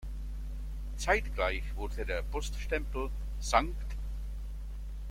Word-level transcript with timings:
Zeitgleich 0.97 1.75
wurde 1.75 2.07
der 2.07 2.23
Poststempel 2.23 3.11
„St. 3.39 3.71